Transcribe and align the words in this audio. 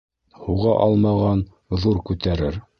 Һуға 0.45 0.71
алмаған 0.87 1.45
ҙур 1.85 2.03
күтәрер 2.11 2.63